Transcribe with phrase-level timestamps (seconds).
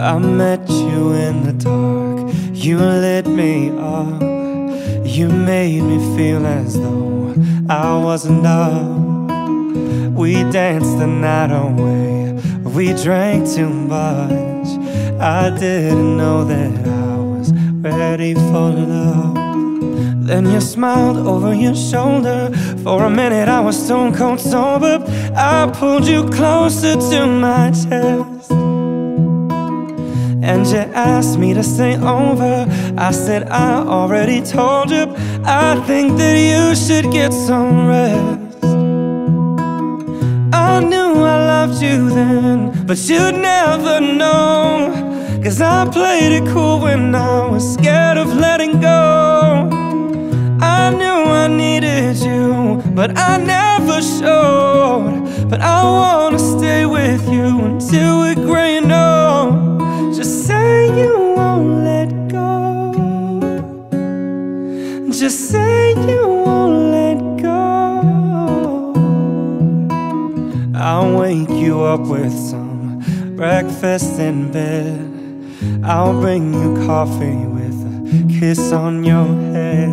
[0.00, 4.22] I met you in the dark, you lit me up.
[5.04, 7.34] You made me feel as though
[7.68, 10.16] I wasn't up.
[10.16, 12.32] We danced the night away,
[12.64, 14.68] we drank too much.
[15.20, 19.34] I didn't know that I was ready for love.
[20.26, 22.50] Then you smiled over your shoulder.
[22.84, 25.04] For a minute, I was stone cold sober.
[25.36, 28.29] I pulled you closer to my chest.
[30.50, 30.78] And you
[31.12, 32.66] asked me to stay over.
[32.98, 35.04] I said, I already told you.
[35.44, 38.64] I think that you should get some rest.
[40.52, 45.40] I knew I loved you then, but you'd never know.
[45.44, 49.70] Cause I played it cool when I was scared of letting go.
[50.60, 55.48] I knew I needed you, but I never showed.
[55.48, 58.69] But I wanna stay with you until we're gray
[71.90, 73.00] up with some
[73.34, 74.96] breakfast in bed.
[75.82, 79.90] I'll bring you coffee with a kiss on your head.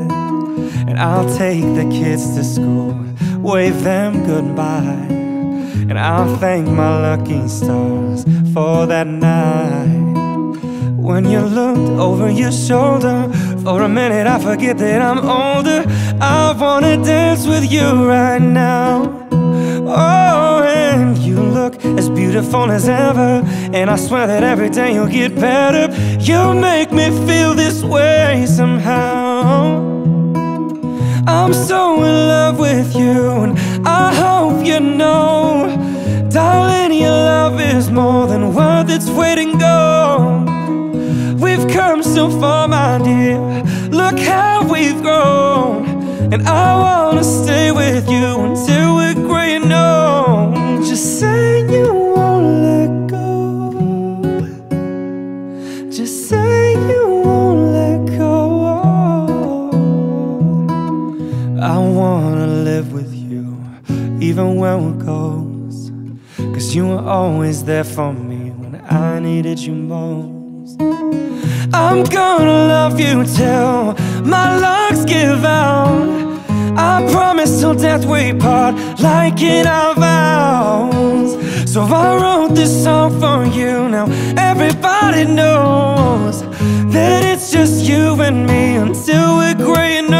[0.87, 2.93] And I'll take the kids to school,
[3.39, 5.07] wave them goodbye.
[5.89, 9.87] And I'll thank my lucky stars for that night.
[11.07, 13.27] When you looked over your shoulder,
[13.63, 15.83] for a minute I forget that I'm older.
[16.21, 19.27] I wanna dance with you right now.
[19.89, 20.46] Oh,
[22.37, 23.41] beautiful as ever.
[23.73, 25.85] And I swear that every day you'll get better.
[26.19, 29.85] You make me feel this way somehow.
[31.27, 35.67] I'm so in love with you, and I hope you know,
[36.29, 41.41] darling, your love is more than worth its weight in gold.
[41.41, 43.39] We've come so far, my dear.
[43.89, 45.85] Look how we've grown,
[46.33, 47.56] and I wanna stay
[61.59, 63.57] I wanna live with you,
[64.21, 65.91] even when we're ghosts.
[66.37, 70.79] Cause you were always there for me when I needed you most.
[71.73, 76.07] I'm gonna love you till my lungs give out.
[76.77, 81.31] I promise till death we part, like in our vows.
[81.71, 83.89] So I wrote this song for you.
[83.89, 84.05] Now
[84.37, 86.43] everybody knows
[86.93, 90.13] that it's just you and me until we're gray and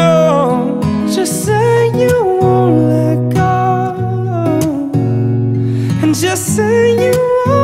[6.58, 7.12] say you
[7.46, 7.57] are